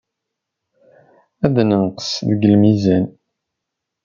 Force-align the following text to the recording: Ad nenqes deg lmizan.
Ad 1.45 1.55
nenqes 1.69 2.11
deg 2.27 2.41
lmizan. 2.53 3.05